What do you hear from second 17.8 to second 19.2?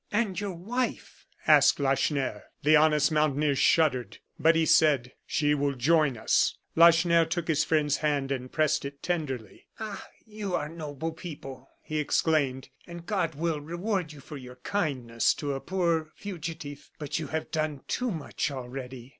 too much already.